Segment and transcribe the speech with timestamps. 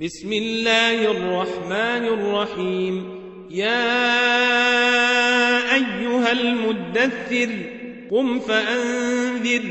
[0.00, 3.20] بسم الله الرحمن الرحيم.
[3.50, 3.94] يا
[5.74, 7.48] أيها المدثر
[8.10, 9.62] قم فأنذر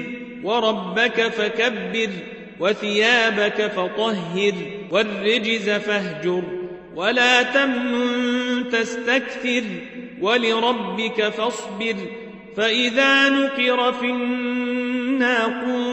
[0.44, 2.10] وربك فكبر
[2.60, 4.54] وثيابك فطهر
[4.92, 6.44] والرجز فاهجر
[6.96, 9.64] ولا تمنن تستكثر
[10.22, 11.96] ولربك فاصبر
[12.56, 15.93] فإذا نقر في الناقور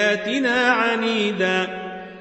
[0.00, 1.68] لآياتنا عنيدا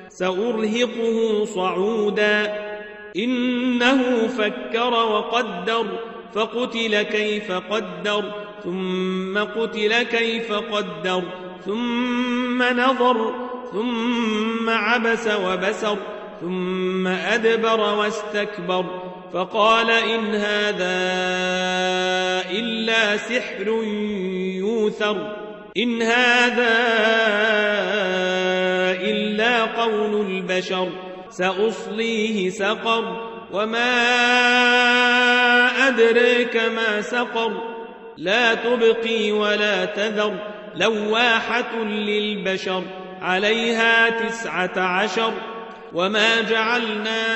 [0.10, 2.70] سأرهقه صعودا.
[3.16, 5.86] إنه فكر وقدر
[6.34, 8.24] فقتل كيف قدر
[8.64, 11.24] ثم قتل كيف قدر
[11.66, 13.34] ثم نظر
[13.72, 15.98] ثم عبس وبسر
[16.42, 18.86] ثم أدبر واستكبر.
[19.34, 21.00] فقال إن هذا
[22.52, 23.68] إلا سحر
[24.58, 25.36] يوثر
[25.78, 26.99] إن هذا
[29.80, 30.90] قول البشر
[31.30, 33.90] سأصليه سقر وما
[35.88, 37.52] أدريك ما سقر
[38.18, 40.34] لا تبقي ولا تذر
[40.76, 42.84] لواحة للبشر
[43.22, 45.34] عليها تسعة عشر
[45.94, 47.28] وما جعلنا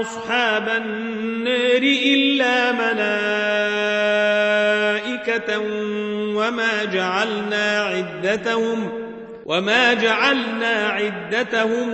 [0.00, 2.72] أصحاب النار إلا
[5.02, 5.58] ملائكة
[6.36, 9.01] وما جعلنا عدتهم
[9.46, 11.90] وما جعلنا عدتهم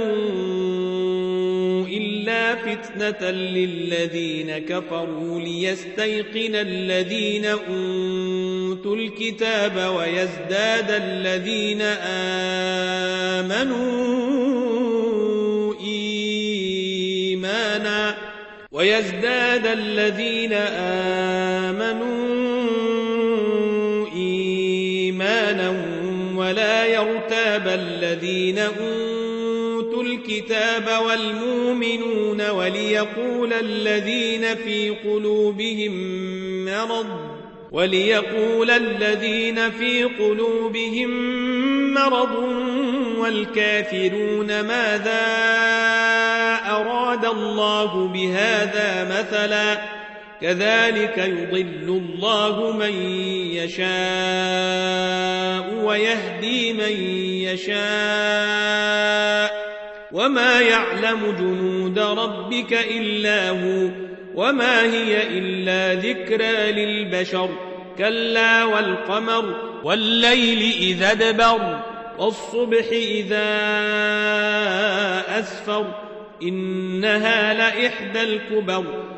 [1.92, 11.82] إلا فتنة للذين كفروا ليستيقن الذين أوتوا الكتاب ويزداد الذين
[13.42, 14.28] آمنوا
[17.40, 18.14] إيمانا
[18.72, 20.52] ويزداد الذين
[21.72, 22.17] آمنوا
[27.58, 35.94] يرتاب الذين أوتوا الكتاب والمؤمنون وليقول الذين في قلوبهم
[36.64, 37.06] مرض
[37.72, 41.10] وليقول الذين في قلوبهم
[41.94, 42.34] مرض
[43.18, 45.26] والكافرون ماذا
[46.66, 49.97] أراد الله بهذا مثلا؟
[50.42, 52.92] كذلك يضل الله من
[53.52, 53.84] يشاء
[55.84, 56.92] ويهدي من
[57.42, 57.78] يشاء.
[60.12, 63.88] وما يعلم جنود ربك إلا هو
[64.34, 67.48] وما هي إلا ذكرى للبشر.
[67.98, 71.80] كلا والقمر والليل إذا دبر
[72.18, 73.48] والصبح إذا
[75.38, 75.94] أسفر.
[76.42, 79.17] إنها لإحدى الكبر.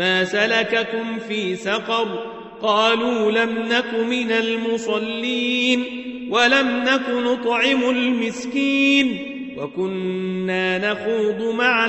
[0.00, 2.24] ما سلككم في سقر
[2.62, 5.84] قالوا لم نك من المصلين
[6.30, 9.18] ولم نك نطعم المسكين
[9.58, 11.86] وكنا نخوض مع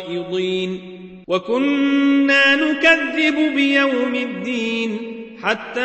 [0.00, 0.80] الخائضين
[1.28, 4.98] وكنا نكذب بيوم الدين
[5.42, 5.80] حتى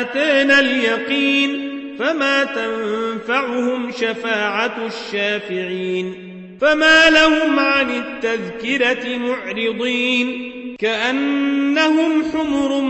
[0.00, 6.27] أتانا اليقين فما تنفعهم شفاعة الشافعين
[6.60, 12.80] فما لهم عن التذكرة معرضين كأنهم حمر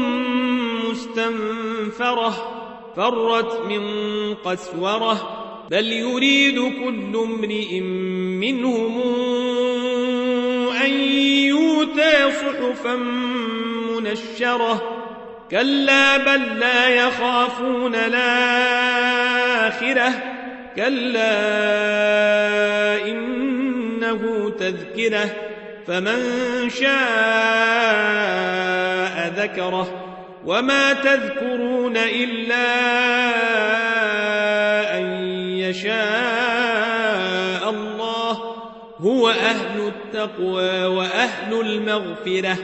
[0.90, 2.54] مستنفرة
[2.96, 3.82] فرت من
[4.34, 7.80] قسورة بل يريد كل امرئ
[8.40, 9.00] منهم
[10.84, 10.90] أن
[11.30, 12.96] يؤتى صحفا
[13.90, 14.98] منشرة
[15.50, 19.68] كلا بل لا يخافون الآخرة
[20.76, 21.98] كلا
[24.10, 25.31] إنه تذكرة
[25.87, 26.20] فمن
[26.70, 26.88] شاء
[29.37, 30.05] ذكره.
[30.46, 32.69] وما تذكرون إلا
[34.99, 35.05] أن
[35.58, 35.99] يشاء
[37.70, 38.32] الله
[39.00, 42.56] هو أهل التقوى وأهل المغفرة.